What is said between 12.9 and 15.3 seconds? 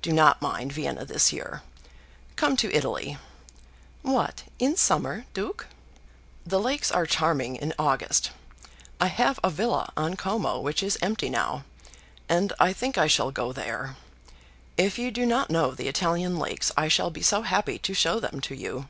I shall go there. If you do